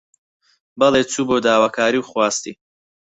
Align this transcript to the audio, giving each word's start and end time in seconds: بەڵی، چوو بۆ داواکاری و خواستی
بەڵی، 0.79 1.03
چوو 1.11 1.27
بۆ 1.27 1.37
داواکاری 1.45 1.99
و 2.01 2.07
خواستی 2.09 2.51